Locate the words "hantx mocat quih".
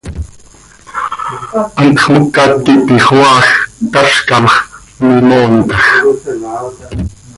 1.77-2.79